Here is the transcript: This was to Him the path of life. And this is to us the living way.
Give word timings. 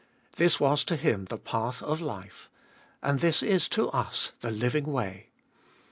This 0.37 0.59
was 0.59 0.83
to 0.85 0.95
Him 0.95 1.25
the 1.25 1.37
path 1.37 1.83
of 1.83 2.01
life. 2.01 2.49
And 3.03 3.19
this 3.19 3.43
is 3.43 3.69
to 3.69 3.89
us 3.91 4.31
the 4.41 4.49
living 4.49 4.85
way. 4.85 5.29